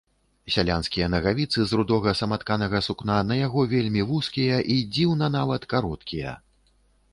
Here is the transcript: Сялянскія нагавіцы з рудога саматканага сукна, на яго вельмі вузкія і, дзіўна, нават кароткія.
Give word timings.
Сялянскія 0.53 1.09
нагавіцы 1.15 1.59
з 1.71 1.79
рудога 1.79 2.13
саматканага 2.21 2.81
сукна, 2.87 3.19
на 3.33 3.39
яго 3.41 3.67
вельмі 3.75 4.01
вузкія 4.15 4.57
і, 4.79 4.81
дзіўна, 4.97 5.25
нават 5.39 5.71
кароткія. 5.75 6.37